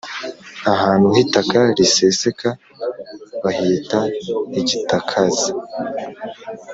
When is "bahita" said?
3.43-3.99